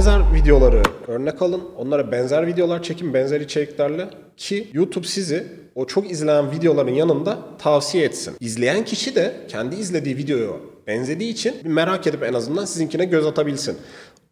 [0.00, 1.62] benzer videoları örnek alın.
[1.76, 8.04] Onlara benzer videolar çekin, benzer içeriklerle ki YouTube sizi o çok izlenen videoların yanında tavsiye
[8.04, 8.34] etsin.
[8.40, 13.76] İzleyen kişi de kendi izlediği videoyu benzediği için merak edip en azından sizinkine göz atabilsin.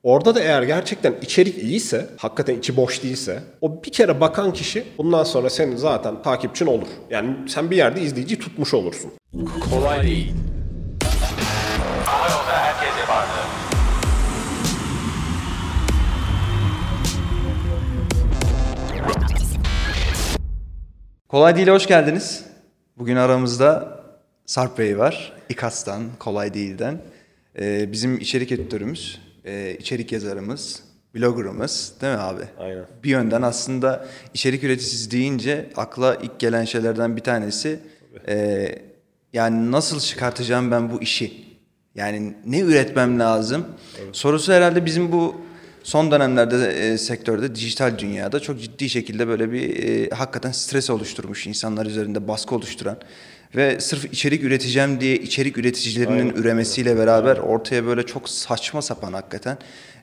[0.02, 4.84] Orada da eğer gerçekten içerik iyiyse, hakikaten içi boş değilse, o bir kere bakan kişi
[4.98, 6.88] bundan sonra senin zaten takipçin olur.
[7.10, 9.10] Yani sen bir yerde izleyici tutmuş olursun.
[9.70, 10.32] Kolay değil.
[21.28, 22.44] Kolay Değil'e hoş geldiniz.
[22.98, 24.00] Bugün aramızda
[24.46, 25.32] Sarp Bey var.
[25.48, 27.00] İKAS'tan, Kolay Değil'den.
[27.58, 30.82] Ee, bizim içerik editörümüz, e, içerik yazarımız,
[31.14, 32.42] bloggerımız değil mi abi?
[32.58, 32.84] Aynen.
[33.04, 37.80] Bir yönden aslında içerik üreticisi deyince akla ilk gelen şeylerden bir tanesi
[38.28, 38.68] e,
[39.32, 41.32] yani nasıl çıkartacağım ben bu işi?
[41.94, 43.66] Yani ne üretmem lazım?
[44.12, 45.36] Sorusu herhalde bizim bu
[45.88, 51.46] son dönemlerde e, sektörde, dijital dünyada çok ciddi şekilde böyle bir e, hakikaten stres oluşturmuş
[51.46, 52.96] insanlar üzerinde baskı oluşturan
[53.56, 59.58] ve sırf içerik üreteceğim diye içerik üreticilerinin üremesiyle beraber ortaya böyle çok saçma sapan hakikaten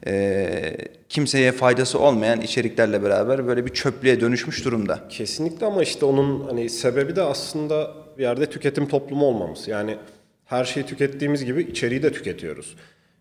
[0.07, 0.77] e,
[1.09, 4.99] kimseye faydası olmayan içeriklerle beraber böyle bir çöplüğe dönüşmüş durumda.
[5.09, 9.67] Kesinlikle ama işte onun hani sebebi de aslında bir yerde tüketim toplumu olmamız.
[9.67, 9.97] Yani
[10.45, 12.75] her şeyi tükettiğimiz gibi içeriği de tüketiyoruz.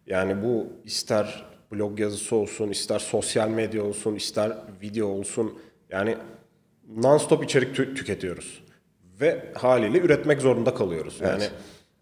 [0.06, 5.58] Yani bu ister blog yazısı olsun, ister sosyal medya olsun, ister video olsun.
[5.90, 6.16] Yani
[6.96, 8.64] non-stop içerik tü- tüketiyoruz.
[9.20, 11.20] Ve haliyle üretmek zorunda kalıyoruz.
[11.20, 11.44] Yani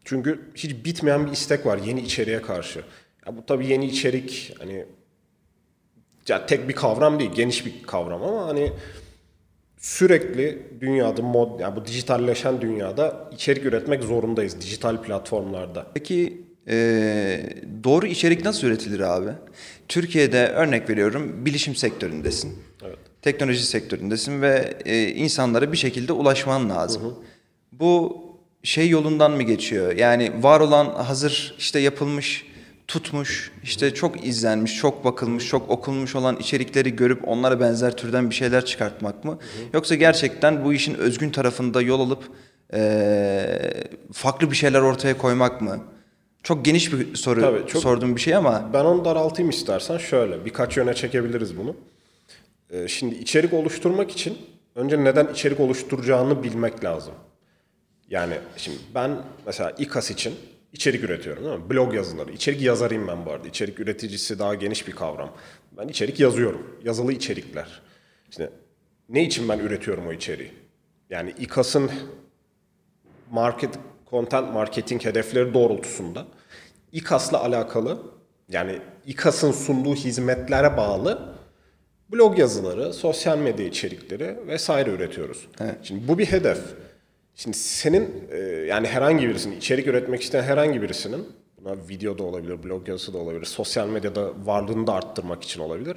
[0.05, 2.79] çünkü hiç bitmeyen bir istek var yeni içeriğe karşı.
[3.27, 4.85] Ya bu tabii yeni içerik hani
[6.29, 8.73] ya tek bir kavram değil, geniş bir kavram ama hani
[9.79, 15.87] sürekli dünyada mod yani bu dijitalleşen dünyada içerik üretmek zorundayız dijital platformlarda.
[15.95, 17.47] Peki e,
[17.85, 19.31] doğru içerik nasıl üretilir abi?
[19.89, 22.59] Türkiye'de örnek veriyorum bilişim sektöründesin.
[22.85, 22.99] Evet.
[23.23, 27.15] Teknoloji sektöründesin ve e, insanlara bir şekilde ulaşman lazım.
[27.73, 28.23] Bu
[28.63, 29.97] şey yolundan mı geçiyor?
[29.97, 32.47] Yani var olan hazır işte yapılmış,
[32.89, 38.35] tutmuş, işte çok izlenmiş, çok bakılmış, çok okunmuş olan içerikleri görüp onlara benzer türden bir
[38.35, 39.39] şeyler çıkartmak mı?
[39.75, 42.25] Yoksa gerçekten bu işin özgün tarafında yol alıp
[42.75, 43.61] e,
[44.13, 45.81] farklı bir şeyler ortaya koymak mı?
[46.43, 50.45] Çok geniş bir soru Tabii, çok- sorduğum bir şey ama Ben onu daraltayım istersen şöyle
[50.45, 51.77] birkaç yöne çekebiliriz bunu.
[52.71, 54.39] Ee, şimdi içerik oluşturmak için
[54.75, 57.15] önce neden içerik oluşturacağını bilmek lazım.
[58.11, 59.11] Yani şimdi ben
[59.47, 60.35] mesela İKAS için
[60.73, 61.71] içerik üretiyorum değil mi?
[61.71, 62.33] Blog yazıları.
[62.33, 63.49] İçerik yazarıyım ben bu arada.
[63.49, 65.33] İçerik üreticisi daha geniş bir kavram.
[65.79, 66.77] Ben içerik yazıyorum.
[66.85, 67.83] Yazılı içerikler.
[68.31, 68.51] İşte
[69.09, 70.51] ne için ben üretiyorum o içeriği?
[71.11, 71.91] Yani İKAS'ın
[73.31, 73.79] market
[74.13, 76.27] content marketing hedefleri doğrultusunda
[76.93, 77.99] İKAS'la alakalı
[78.49, 81.35] yani İKAS'ın sunduğu hizmetlere bağlı
[82.13, 85.49] blog yazıları, sosyal medya içerikleri vesaire üretiyoruz.
[85.83, 86.59] Şimdi bu bir hedef.
[87.35, 91.29] Şimdi senin e, yani herhangi birisinin içerik üretmek isteyen herhangi birisinin
[91.59, 95.97] buna video da olabilir, blog yazısı da olabilir, sosyal medyada varlığını da arttırmak için olabilir.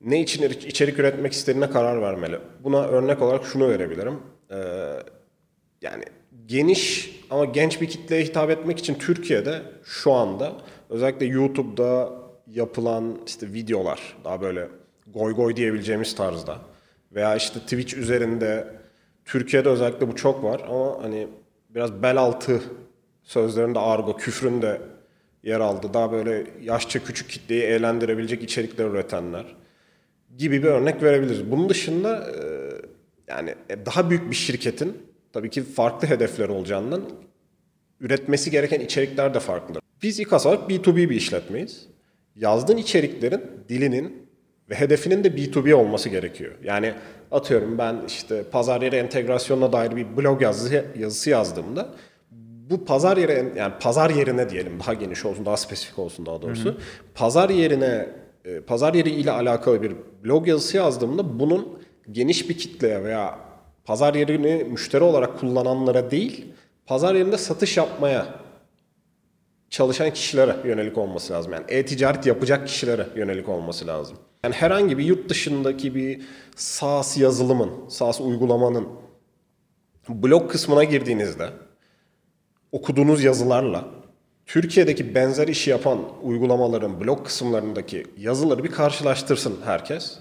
[0.00, 2.38] Ne için içerik üretmek istediğine karar vermeli.
[2.64, 4.20] Buna örnek olarak şunu verebilirim.
[4.50, 4.56] Ee,
[5.82, 6.04] yani
[6.46, 10.52] geniş ama genç bir kitleye hitap etmek için Türkiye'de şu anda
[10.90, 12.12] özellikle YouTube'da
[12.46, 14.68] yapılan işte videolar daha böyle
[15.06, 16.58] goy goy diyebileceğimiz tarzda
[17.12, 18.74] veya işte Twitch üzerinde
[19.24, 21.28] Türkiye'de özellikle bu çok var ama hani
[21.70, 22.60] biraz bel altı
[23.22, 24.80] sözlerinde argo, küfrün de
[25.42, 25.94] yer aldı.
[25.94, 29.56] Daha böyle yaşça küçük kitleyi eğlendirebilecek içerikler üretenler
[30.36, 31.50] gibi bir örnek verebiliriz.
[31.50, 32.44] Bunun dışında e,
[33.28, 37.02] yani e, daha büyük bir şirketin tabii ki farklı hedefleri olacağından
[38.00, 39.82] üretmesi gereken içerikler de farklıdır.
[40.02, 41.86] Biz İKAS olarak B2B bir işletmeyiz.
[42.36, 44.28] Yazdığın içeriklerin dilinin
[44.70, 46.52] ve hedefinin de B2B olması gerekiyor.
[46.64, 46.94] Yani
[47.30, 51.88] atıyorum ben işte pazar yeri entegrasyonuna dair bir blog yazısı, yazısı yazdığımda
[52.70, 56.78] bu pazar yeri yani pazar yerine diyelim daha geniş olsun daha spesifik olsun daha doğrusu.
[57.14, 58.08] Pazar yerine
[58.44, 59.92] e, pazar yeri ile alakalı bir
[60.24, 61.78] blog yazısı yazdığımda bunun
[62.12, 63.38] geniş bir kitleye veya
[63.88, 66.46] pazar yerini müşteri olarak kullananlara değil
[66.86, 68.26] pazar yerinde satış yapmaya
[69.70, 71.52] çalışan kişilere yönelik olması lazım.
[71.52, 74.16] Yani e-ticaret yapacak kişilere yönelik olması lazım.
[74.44, 76.22] Yani herhangi bir yurt dışındaki bir
[76.56, 78.88] SaaS yazılımın, SaaS uygulamanın
[80.08, 81.50] blog kısmına girdiğinizde
[82.72, 83.84] okuduğunuz yazılarla
[84.46, 90.18] Türkiye'deki benzer işi yapan uygulamaların blog kısımlarındaki yazıları bir karşılaştırsın herkes.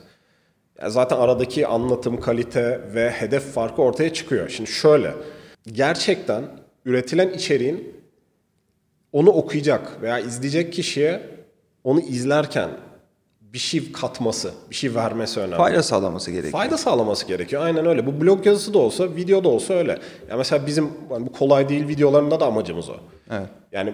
[0.82, 4.50] Yani zaten aradaki anlatım, kalite ve hedef farkı ortaya çıkıyor.
[4.50, 5.14] Şimdi şöyle,
[5.72, 6.44] gerçekten
[6.86, 7.96] üretilen içeriğin
[9.12, 11.22] onu okuyacak veya izleyecek kişiye
[11.84, 12.70] onu izlerken
[13.42, 15.58] bir şey katması, bir şey vermesi önemli.
[15.58, 16.52] Fayda sağlaması gerekiyor.
[16.52, 17.62] Fayda sağlaması gerekiyor.
[17.62, 18.06] Aynen öyle.
[18.06, 20.00] Bu blog yazısı da olsa, video da olsa öyle.
[20.30, 22.96] Ya mesela bizim hani bu kolay değil videolarında da amacımız o.
[23.32, 23.48] Evet.
[23.72, 23.94] Yani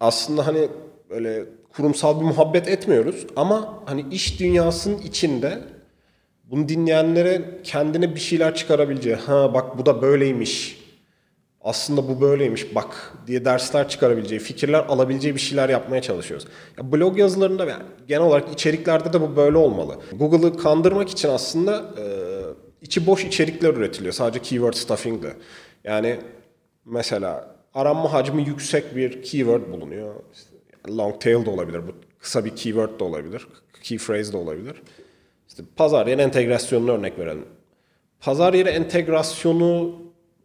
[0.00, 0.68] aslında hani
[1.10, 5.58] böyle kurumsal bir muhabbet etmiyoruz ama hani iş dünyasının içinde
[6.54, 10.84] bunu dinleyenlere kendine bir şeyler çıkarabileceği, ha bak bu da böyleymiş.
[11.60, 16.46] Aslında bu böyleymiş bak diye dersler çıkarabileceği, fikirler alabileceği bir şeyler yapmaya çalışıyoruz.
[16.78, 19.96] Ya blog yazılarında yani genel olarak içeriklerde de bu böyle olmalı.
[20.12, 22.04] Google'ı kandırmak için aslında e,
[22.82, 25.32] içi boş içerikler üretiliyor sadece keyword stuffing'le.
[25.84, 26.16] Yani
[26.84, 30.14] mesela aranma hacmi yüksek bir keyword bulunuyor.
[30.32, 33.48] İşte long tail de olabilir, bu kısa bir keyword de olabilir,
[33.82, 34.74] key phrase de olabilir.
[35.54, 37.46] İşte pazar yeri entegrasyonunu örnek verelim.
[38.20, 39.94] Pazar yeri entegrasyonu,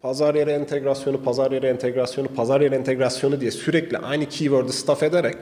[0.02, 5.38] pazar yeri entegrasyonu, pazar yeri entegrasyonu, pazar yeri entegrasyonu diye sürekli aynı keyword'ı stuff ederek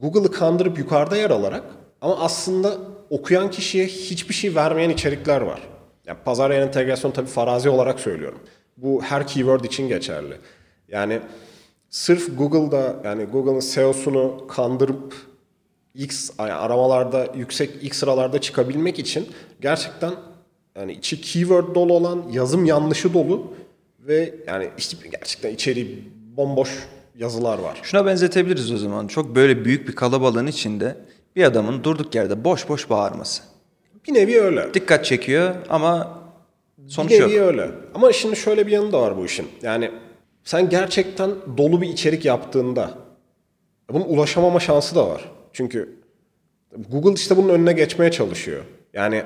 [0.00, 1.62] Google'ı kandırıp yukarıda yer alarak
[2.00, 2.78] ama aslında
[3.10, 5.60] okuyan kişiye hiçbir şey vermeyen içerikler var.
[6.06, 8.38] Yani pazar yeri entegrasyonu tabii farazi olarak söylüyorum.
[8.76, 10.34] Bu her keyword için geçerli.
[10.88, 11.20] Yani
[11.90, 15.14] sırf Google'da yani Google'ın SEO'sunu kandırıp
[15.96, 19.28] X yani aramalarda yüksek ilk sıralarda çıkabilmek için
[19.60, 20.12] gerçekten
[20.78, 23.54] yani içi keyword dolu olan yazım yanlışı dolu
[24.00, 26.70] ve yani işte gerçekten içeriği bomboş
[27.18, 27.80] yazılar var.
[27.82, 29.06] Şuna benzetebiliriz o zaman.
[29.06, 30.96] Çok böyle büyük bir kalabalığın içinde
[31.36, 33.42] bir adamın durduk yerde boş boş bağırması.
[34.08, 34.74] Bir nevi öyle.
[34.74, 36.18] Dikkat çekiyor ama
[36.88, 37.30] sonuç bir yok.
[37.30, 37.70] nevi öyle.
[37.94, 39.48] Ama şimdi şöyle bir yanı da var bu işin.
[39.62, 39.90] Yani
[40.44, 42.90] sen gerçekten dolu bir içerik yaptığında
[43.90, 45.35] bunun ulaşamama şansı da var.
[45.56, 45.96] Çünkü
[46.88, 48.64] Google işte bunun önüne geçmeye çalışıyor.
[48.94, 49.24] Yani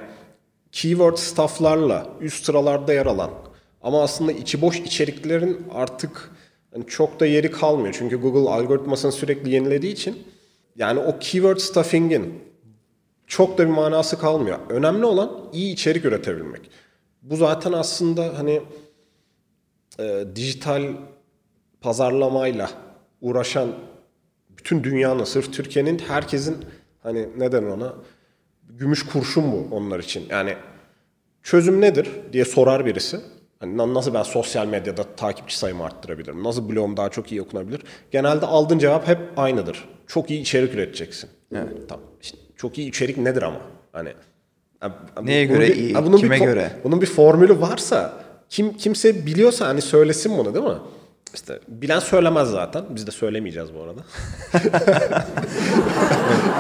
[0.73, 3.31] keyword stuff'larla üst sıralarda yer alan
[3.83, 6.31] ama aslında içi boş içeriklerin artık
[6.75, 7.95] hani çok da yeri kalmıyor.
[7.99, 10.23] Çünkü Google algoritmasını sürekli yenilediği için
[10.77, 12.35] yani o keyword stuffing'in
[13.27, 14.59] çok da bir manası kalmıyor.
[14.69, 16.71] Önemli olan iyi içerik üretebilmek.
[17.23, 18.63] Bu zaten aslında hani
[19.99, 20.83] e, dijital
[21.81, 22.71] pazarlamayla
[23.21, 23.69] uğraşan
[24.61, 26.57] bütün dünyanın, sırf Türkiye'nin herkesin
[27.03, 27.95] hani neden ona
[28.69, 30.23] gümüş kurşun bu onlar için.
[30.31, 30.55] Yani
[31.43, 33.21] çözüm nedir diye sorar birisi.
[33.61, 36.45] Hani na- nasıl ben sosyal medyada takipçi sayımı arttırabilirim?
[36.45, 37.81] Nasıl blogum daha çok iyi okunabilir?
[38.11, 39.89] Genelde aldığın cevap hep aynıdır.
[40.07, 41.31] Çok iyi içerik üreteceksin.
[41.89, 42.05] Tamam.
[42.23, 43.61] İşte çok iyi içerik nedir ama?
[43.93, 44.13] Hani
[45.23, 46.71] Neye bunun göre bir- iyi, bunun bir kime fo- göre?
[46.85, 48.15] Bunun bir formülü varsa
[48.49, 50.79] kim kimse biliyorsa hani söylesin bunu değil mi?
[51.35, 52.85] İşte bilen söylemez zaten.
[52.91, 54.01] Biz de söylemeyeceğiz bu arada.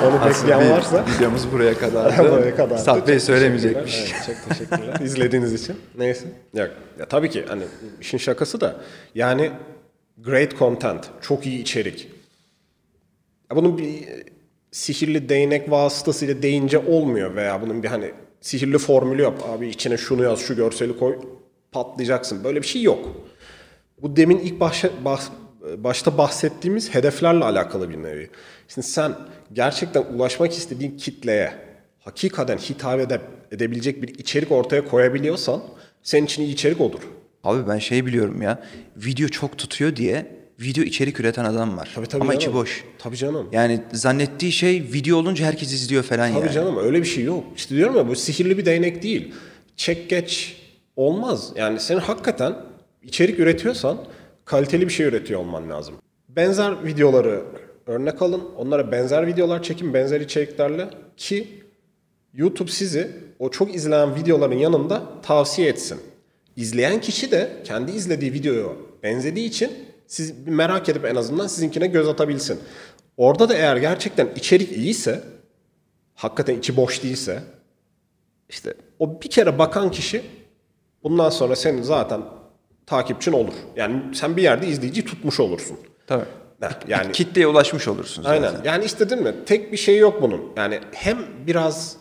[0.06, 1.04] Onu bekleyen varsa.
[1.16, 2.18] videomuz buraya kadar.
[2.30, 2.78] Buraya kadar.
[2.78, 3.96] Sarp Bey söylemeyecekmiş.
[3.96, 5.76] Evet, çok teşekkürler izlediğiniz için.
[5.98, 6.26] Neyse.
[6.54, 7.62] Ya, ya tabii ki hani
[8.00, 8.76] işin şakası da
[9.14, 9.50] yani
[10.18, 12.08] great content, çok iyi içerik.
[13.50, 14.24] Ya bunun bir e,
[14.70, 19.38] sihirli değnek vasıtasıyla deyince olmuyor veya bunun bir hani sihirli formülü yok.
[19.48, 21.18] Abi içine şunu yaz, şu görseli koy,
[21.72, 22.44] patlayacaksın.
[22.44, 23.29] Böyle bir şey yok.
[24.02, 25.30] Bu demin ilk başa, bah-
[25.78, 28.30] başta bahsettiğimiz hedeflerle alakalı bir nevi.
[28.68, 29.12] Şimdi sen
[29.52, 31.52] gerçekten ulaşmak istediğin kitleye
[32.00, 33.20] hakikaten hitap ede,
[33.52, 35.62] edebilecek bir içerik ortaya koyabiliyorsan
[36.02, 37.00] senin için iyi içerik odur.
[37.44, 38.62] Abi ben şey biliyorum ya.
[38.96, 41.90] Video çok tutuyor diye video içerik üreten adam var.
[41.94, 42.40] Tabii tabii Ama canım.
[42.40, 42.84] içi boş.
[42.98, 43.48] Tabii canım.
[43.52, 46.52] Yani zannettiği şey video olunca herkes izliyor falan Tabii yani.
[46.54, 47.44] canım öyle bir şey yok.
[47.56, 49.34] İşte diyorum ya bu sihirli bir değnek değil.
[49.76, 50.56] Çek geç
[50.96, 51.52] olmaz.
[51.56, 52.54] Yani senin hakikaten
[53.02, 53.98] içerik üretiyorsan
[54.44, 55.94] kaliteli bir şey üretiyor olman lazım.
[56.28, 57.42] Benzer videoları
[57.86, 58.42] örnek alın.
[58.56, 61.48] Onlara benzer videolar çekin benzer içeriklerle ki
[62.34, 66.00] YouTube sizi o çok izlenen videoların yanında tavsiye etsin.
[66.56, 68.68] İzleyen kişi de kendi izlediği videoya
[69.02, 69.70] benzediği için
[70.06, 72.60] siz merak edip en azından sizinkine göz atabilsin.
[73.16, 75.22] Orada da eğer gerçekten içerik iyiyse
[76.14, 77.42] hakikaten içi boş değilse
[78.48, 80.22] işte o bir kere bakan kişi
[81.02, 82.20] bundan sonra senin zaten
[82.90, 83.52] takipçin olur.
[83.76, 85.76] Yani sen bir yerde izleyici tutmuş olursun.
[86.06, 86.24] Tabii.
[86.88, 88.42] Yani Kitleye ulaşmış olursun zaten.
[88.42, 88.60] aynen.
[88.64, 89.34] Yani işte değil mi?
[89.46, 90.40] Tek bir şey yok bunun.
[90.56, 91.96] Yani hem biraz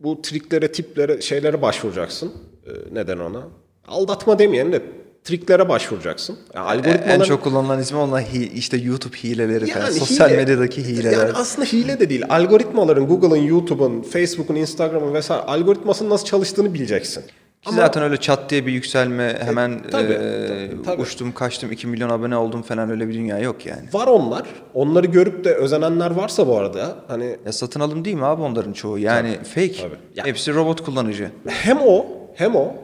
[0.00, 2.32] bu triklere, tiplere, şeylere başvuracaksın.
[2.66, 3.42] Ee, neden ona?
[3.88, 4.82] Aldatma demeyelim de
[5.24, 6.38] triklere başvuracaksın.
[6.54, 9.84] Yani En algoritmaların çok kullanılan ismi onlar hi- işte YouTube hileleri falan.
[9.86, 11.12] Yani Sosyal hile- medyadaki hileler.
[11.12, 12.22] Yani aslında hile de değil.
[12.28, 17.24] Algoritmaların Google'ın, YouTube'un, Facebook'un, Instagram'ın vesaire algoritmasının nasıl çalıştığını bileceksin.
[17.66, 21.02] Ki Zaten öyle çat diye bir yükselme hemen tabii, eee, tabii, tabii.
[21.02, 23.82] uçtum kaçtım 2 milyon abone oldum falan öyle bir dünya yok yani.
[23.92, 24.42] Var onlar.
[24.74, 28.72] Onları görüp de özenenler varsa bu arada hani Ya satın alım değil mi abi onların
[28.72, 28.98] çoğu?
[28.98, 29.72] Yani fake.
[29.82, 29.94] tabii.
[30.14, 31.30] Ya- Hepsi robot kullanıcı.
[31.48, 32.74] hem o hem o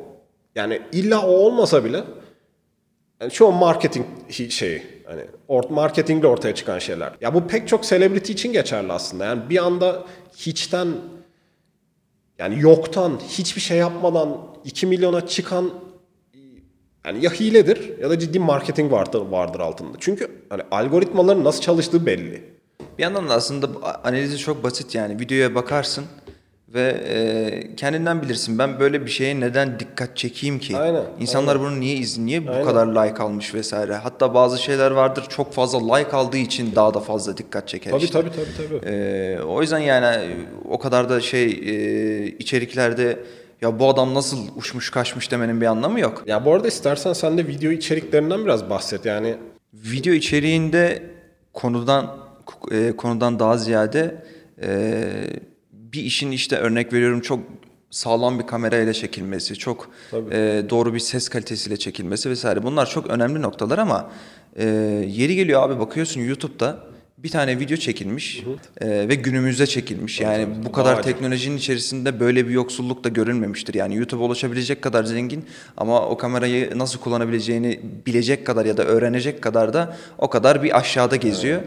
[0.54, 2.04] yani illa o olmasa bile
[3.20, 4.06] yani çoğu marketing
[4.50, 4.82] şeyi.
[5.06, 7.12] Hani or- marketingle ortaya çıkan şeyler.
[7.20, 9.24] Ya bu pek çok celebrity için geçerli aslında.
[9.24, 10.02] Yani bir anda
[10.36, 10.88] hiçten
[12.38, 15.70] yani yoktan hiçbir şey yapmadan 2 milyona çıkan
[17.06, 19.96] yani ya hiledir ya da ciddi marketing vardır, vardır altında.
[20.00, 22.52] Çünkü hani algoritmaların nasıl çalıştığı belli.
[22.98, 23.68] Bir yandan da aslında
[24.04, 26.04] analizi çok basit yani videoya bakarsın
[26.74, 30.76] ve e, kendinden bilirsin ben böyle bir şeye neden dikkat çekeyim ki?
[30.76, 32.26] Aynen, İnsanlar bunu niye izliyor?
[32.26, 32.64] Niye bu Aynen.
[32.64, 33.94] kadar like almış vesaire?
[33.94, 38.04] Hatta bazı şeyler vardır çok fazla like aldığı için daha da fazla dikkat çeker Tabii
[38.04, 38.20] işte.
[38.20, 38.90] tabii tabii tabii.
[38.90, 40.36] Ee, o yüzden yani e,
[40.68, 43.18] o kadar da şey e, içeriklerde
[43.62, 46.24] ya bu adam nasıl uçmuş kaçmış demenin bir anlamı yok.
[46.26, 49.04] Ya bu arada istersen sen de video içeriklerinden biraz bahset.
[49.04, 49.34] Yani
[49.74, 51.02] Video içeriğinde
[51.52, 52.16] konudan
[52.70, 54.24] e, konudan daha ziyade
[54.62, 55.04] e,
[55.92, 57.40] bir işin işte örnek veriyorum çok
[57.90, 62.62] sağlam bir kamerayla çekilmesi, çok e, doğru bir ses kalitesiyle çekilmesi vesaire.
[62.62, 64.10] Bunlar çok önemli noktalar ama
[64.56, 64.64] e,
[65.08, 68.42] yeri geliyor abi bakıyorsun YouTube'da bir tane video çekilmiş
[68.80, 70.20] e, ve günümüzde çekilmiş.
[70.20, 73.74] Yani bu kadar Daha teknolojinin içerisinde böyle bir yoksulluk da görülmemiştir.
[73.74, 75.44] Yani YouTube'a ulaşabilecek kadar zengin
[75.76, 80.78] ama o kamerayı nasıl kullanabileceğini bilecek kadar ya da öğrenecek kadar da o kadar bir
[80.78, 81.62] aşağıda geziyor.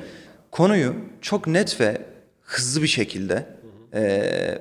[0.51, 2.01] Konuyu çok net ve
[2.41, 3.46] hızlı bir şekilde
[3.95, 3.99] e,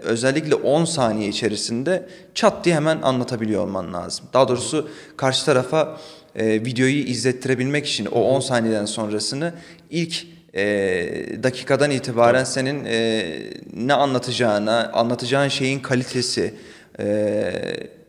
[0.03, 4.27] özellikle 10 saniye içerisinde çat diye hemen anlatabiliyor olman lazım.
[4.33, 6.01] Daha doğrusu karşı tarafa
[6.37, 9.55] e, videoyu izlettirebilmek için o 10 saniyeden sonrasını
[9.91, 10.63] ilk e,
[11.43, 13.27] dakikadan itibaren senin e,
[13.75, 16.55] ne anlatacağına, anlatacağın şeyin kalitesi,
[17.01, 17.53] e,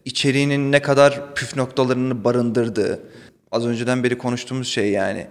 [0.06, 3.00] içeriğinin ne kadar püf noktalarını barındırdığı,
[3.52, 5.28] az önceden beri konuştuğumuz şey yani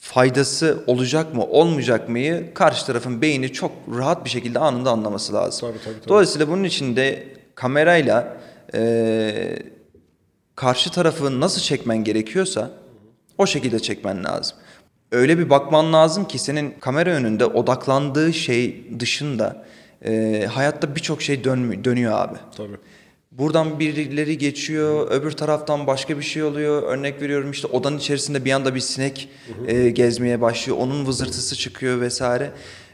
[0.00, 5.68] faydası olacak mı olmayacak mıyı karşı tarafın beyni çok rahat bir şekilde anında anlaması lazım.
[5.68, 6.08] Tabii, tabii, tabii.
[6.08, 8.36] Dolayısıyla bunun için de kamerayla
[8.74, 9.58] e,
[10.56, 12.70] karşı tarafı nasıl çekmen gerekiyorsa
[13.38, 14.56] o şekilde çekmen lazım.
[15.12, 19.66] Öyle bir bakman lazım ki senin kamera önünde odaklandığı şey dışında
[20.04, 22.38] e, hayatta birçok şey dön, dönüyor abi.
[22.56, 22.76] tabii.
[23.30, 26.82] Buradan birileri geçiyor, öbür taraftan başka bir şey oluyor.
[26.82, 29.28] Örnek veriyorum işte odanın içerisinde bir anda bir sinek
[29.66, 30.78] e, gezmeye başlıyor.
[30.78, 32.50] Onun vızırtısı çıkıyor vesaire.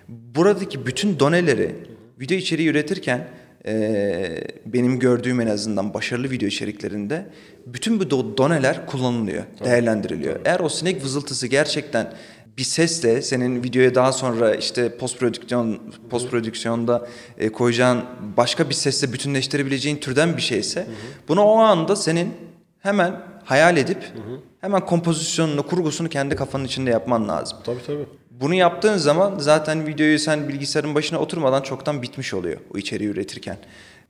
[0.09, 1.75] Buradaki bütün doneleri
[2.21, 3.29] video içeriği üretirken
[3.67, 7.27] e, benim gördüğüm en azından başarılı video içeriklerinde
[7.67, 10.41] bütün bu do- doneler kullanılıyor, değerlendiriliyor.
[10.45, 12.13] Eğer o sinek vızıltısı gerçekten
[12.59, 17.09] bir sesle senin videoya daha sonra işte post prodüksiyon post prodüksiyonda
[17.39, 18.05] e, koyacağın
[18.37, 20.87] başka bir sesle bütünleştirebileceğin türden bir şeyse
[21.29, 22.35] bunu o anda senin
[22.81, 24.13] hemen hayal edip
[24.61, 27.59] hemen kompozisyonunu, kurgusunu kendi kafanın içinde yapman lazım.
[27.65, 28.07] Tabii tabii.
[28.31, 33.57] Bunu yaptığın zaman zaten videoyu sen bilgisayarın başına oturmadan çoktan bitmiş oluyor o içeriği üretirken.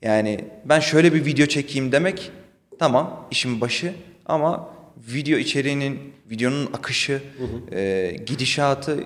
[0.03, 2.31] Yani ben şöyle bir video çekeyim demek
[2.79, 3.95] tamam işin başı
[4.27, 5.99] ama video içeriğinin,
[6.31, 7.23] videonun akışı,
[7.73, 8.97] e, gidişatı,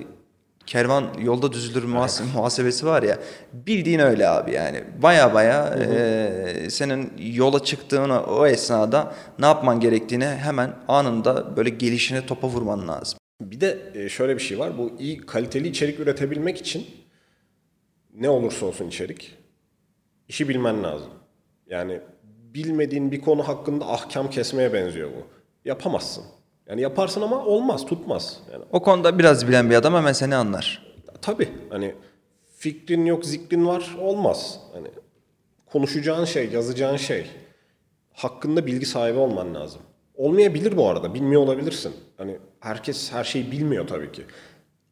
[0.66, 3.18] kervan yolda düzülür muhase- muhasebesi var ya
[3.52, 10.26] bildiğin öyle abi yani baya baya e, senin yola çıktığın o- esnada ne yapman gerektiğini
[10.26, 13.18] hemen anında böyle gelişine topa vurman lazım.
[13.40, 14.78] Bir de e, şöyle bir şey var.
[14.78, 16.86] Bu iyi kaliteli içerik üretebilmek için
[18.14, 19.34] ne olursa olsun içerik
[20.28, 21.10] işi bilmen lazım.
[21.66, 22.00] Yani
[22.54, 25.39] bilmediğin bir konu hakkında ahkam kesmeye benziyor bu.
[25.64, 26.24] Yapamazsın.
[26.68, 28.40] Yani yaparsın ama olmaz, tutmaz.
[28.52, 30.86] Yani O konuda biraz bilen bir adam hemen seni anlar.
[31.22, 31.94] tabii hani
[32.56, 34.60] fikrin yok, zikrin var olmaz.
[34.72, 34.88] Hani
[35.66, 37.26] konuşacağın şey, yazacağın şey
[38.12, 39.82] hakkında bilgi sahibi olman lazım.
[40.14, 41.14] Olmayabilir bu arada.
[41.14, 41.92] Bilmiyor olabilirsin.
[42.16, 44.22] Hani herkes her şeyi bilmiyor tabii ki.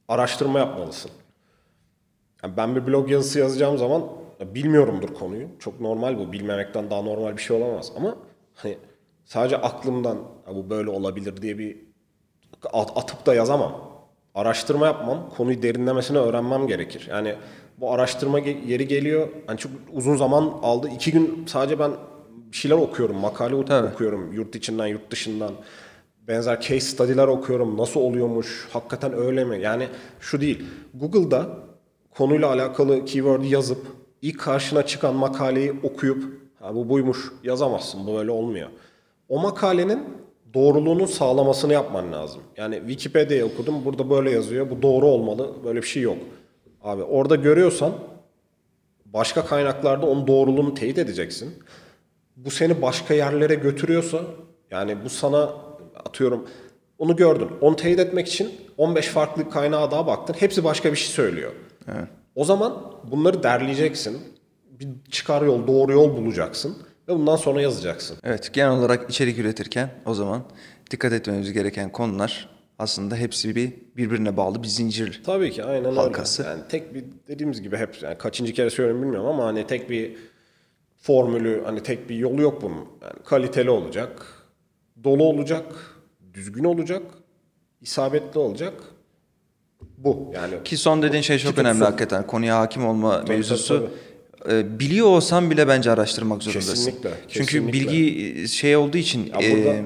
[0.08, 1.10] Araştırma yapmalısın.
[2.42, 4.04] Yani ben bir blog yazısı yazacağım zaman
[4.40, 5.48] bilmiyorumdur konuyu.
[5.58, 6.32] Çok normal bu.
[6.32, 7.92] Bilmemekten daha normal bir şey olamaz.
[7.96, 8.16] Ama
[8.54, 8.78] hani
[9.24, 11.76] sadece aklımdan "Ya bu böyle olabilir diye bir
[12.72, 13.90] at- atıp da yazamam.
[14.34, 17.06] Araştırma yapmam, konuyu derinlemesine öğrenmem gerekir.
[17.10, 17.34] Yani
[17.80, 19.28] bu araştırma yeri geliyor.
[19.46, 20.88] Hani çok uzun zaman aldı.
[20.94, 21.90] İki gün sadece ben
[22.52, 23.88] bir şeyler okuyorum, makale Tabii.
[23.94, 24.32] okuyorum.
[24.32, 25.50] Yurt içinden, yurt dışından.
[26.28, 27.78] Benzer case study'ler okuyorum.
[27.78, 28.68] Nasıl oluyormuş?
[28.72, 29.60] Hakikaten öyle mi?
[29.60, 29.88] Yani
[30.20, 30.64] şu değil.
[30.94, 31.46] Google'da
[32.10, 33.86] konuyla alakalı keyword'ü yazıp
[34.22, 36.24] ilk karşına çıkan makaleyi okuyup
[36.60, 38.06] ha bu buymuş yazamazsın.
[38.06, 38.68] Bu böyle olmuyor.
[39.28, 40.04] O makalenin
[40.54, 42.42] doğruluğunu sağlamasını yapman lazım.
[42.56, 43.84] Yani Wikipedia'yı okudum.
[43.84, 44.70] Burada böyle yazıyor.
[44.70, 45.50] Bu doğru olmalı.
[45.64, 46.18] Böyle bir şey yok.
[46.82, 47.92] Abi orada görüyorsan
[49.06, 51.54] başka kaynaklarda onun doğruluğunu teyit edeceksin.
[52.36, 54.20] Bu seni başka yerlere götürüyorsa
[54.70, 55.52] yani bu sana
[56.04, 56.46] atıyorum
[56.98, 57.48] onu gördün.
[57.60, 60.34] Onu teyit etmek için 15 farklı kaynağa daha baktın.
[60.38, 61.52] Hepsi başka bir şey söylüyor.
[62.34, 64.18] O zaman bunları derleyeceksin.
[64.70, 66.76] Bir çıkar yol, doğru yol bulacaksın
[67.08, 68.16] ve bundan sonra yazacaksın.
[68.24, 70.42] Evet genel olarak içerik üretirken o zaman
[70.90, 72.48] dikkat etmemiz gereken konular
[72.78, 75.22] aslında hepsi bir birbirine bağlı bir zincir.
[75.26, 76.42] Tabii ki aynen Halkası.
[76.42, 76.50] öyle.
[76.50, 80.16] Yani tek bir dediğimiz gibi hep yani kaçıncı kere söylüyorum bilmiyorum ama hani tek bir
[80.96, 82.84] formülü hani tek bir yolu yok bunun.
[83.02, 84.26] Yani kaliteli olacak,
[85.04, 85.64] dolu olacak,
[86.34, 87.02] düzgün olacak,
[87.80, 88.74] isabetli olacak.
[89.98, 90.54] Bu yani.
[90.64, 91.84] Ki son dediğin şey çok önemli tutsun.
[91.84, 92.26] hakikaten.
[92.26, 93.90] Konuya hakim olma tabii, mevzusu.
[94.50, 96.74] Ee, biliyor olsam bile bence araştırmak zorundasın.
[96.74, 97.72] Kesinlikle, Çünkü kesinlikle.
[97.72, 99.76] bilgi e, şey olduğu için Ya e, burada-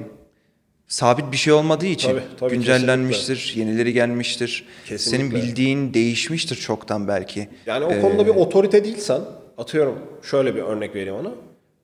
[0.89, 4.65] sabit bir şey olmadığı için Tabii, tabii, güncellenmiştir, yenileri gelmiştir.
[4.87, 5.11] Kesinlikle.
[5.11, 7.49] Senin bildiğin değişmiştir çoktan belki.
[7.67, 9.21] Yani o konuda bir otorite değilsen,
[9.59, 11.33] atıyorum şöyle bir örnek vereyim ona.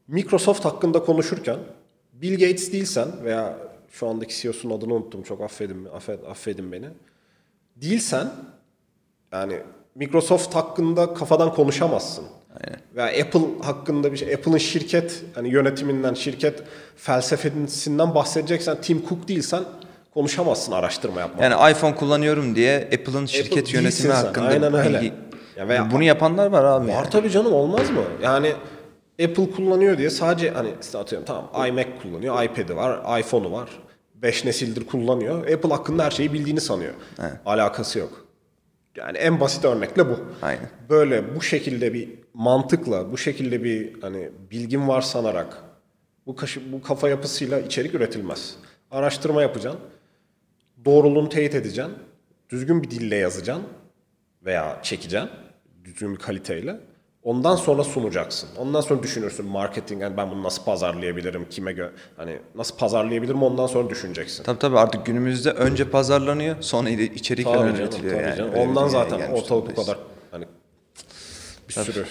[0.08, 1.56] Microsoft hakkında konuşurken
[2.12, 3.58] Bill Gates değilsen veya
[3.92, 6.87] şu andaki CEO'sunun adını unuttum çok affedin, affed, affedin beni.
[7.76, 8.30] Değilsen
[9.32, 9.58] yani
[9.94, 12.25] Microsoft hakkında kafadan konuşamazsın.
[12.97, 16.62] Veya Apple hakkında bir şey, Apple'ın şirket hani yönetiminden, şirket
[16.97, 19.62] felsefesinden bahsedeceksen Tim Cook değilsen
[20.14, 21.50] konuşamazsın araştırma yapmadan.
[21.50, 25.00] Yani iPhone kullanıyorum diye Apple'ın şirket değilsin yönetimi sen, hakkında aynen öyle.
[25.00, 25.12] bilgi...
[25.57, 26.88] Ya veya- Bunu yapanlar var abi.
[26.88, 27.11] Var yani.
[27.11, 28.02] tabii canım olmaz mı?
[28.23, 28.52] Yani
[29.25, 33.69] Apple kullanıyor diye sadece hani işte atıyorum tamam iMac kullanıyor, iPad'i var, iPhone'u var.
[34.14, 35.40] 5 nesildir kullanıyor.
[35.52, 36.93] Apple hakkında her şeyi bildiğini sanıyor.
[37.47, 38.27] Alakası yok.
[38.97, 40.18] Yani en basit örnekle bu.
[40.42, 40.71] Aynen.
[40.90, 45.62] Böyle bu şekilde bir mantıkla, bu şekilde bir hani bilgin var sanarak
[46.26, 48.57] bu kaşı, bu kafa yapısıyla içerik üretilmez.
[48.90, 49.80] Araştırma yapacaksın.
[50.85, 51.95] Doğruluğunu teyit edeceksin.
[52.49, 53.66] Düzgün bir dille yazacaksın
[54.45, 55.30] veya çekeceksin.
[55.85, 56.80] Düzgün bir kaliteyle.
[57.28, 58.49] Ondan sonra sunacaksın.
[58.58, 63.66] Ondan sonra düşünürsün marketing yani ben bunu nasıl pazarlayabilirim, kime gö hani nasıl pazarlayabilirim ondan
[63.66, 64.42] sonra düşüneceksin.
[64.44, 68.37] Tabii tabii artık günümüzde önce pazarlanıyor sonra içerik Tabii falan canım, üretiliyor tabii yani.
[68.37, 68.52] canım.
[68.52, 69.99] Öyle Ondan zaten ortalık bu kadar
[70.30, 70.44] hani
[71.68, 72.04] bir sürü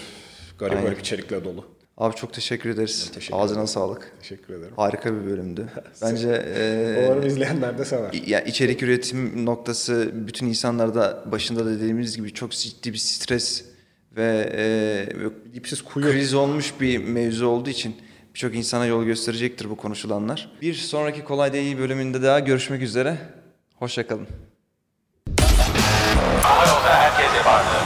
[0.59, 1.65] garip garip içerikle dolu.
[1.97, 3.11] Abi çok teşekkür ederiz.
[3.13, 4.11] teşekkür Ağzına sağlık.
[4.21, 4.73] Teşekkür ederim.
[4.75, 5.67] Harika bir bölümdü.
[6.01, 8.13] Bence e, Umarım izleyenler de sever.
[8.27, 13.76] ya içerik üretim noktası bütün insanlarda başında da dediğimiz gibi çok ciddi bir stres
[14.17, 16.11] ve e, Dipsiz kuyu.
[16.11, 17.95] kriz olmuş bir mevzu olduğu için
[18.33, 20.51] birçok insana yol gösterecektir bu konuşulanlar.
[20.61, 23.17] Bir sonraki Kolay Değil bölümünde daha görüşmek üzere.
[23.75, 24.27] Hoşçakalın.
[26.41, 27.76] Hava yolda herkese vardı.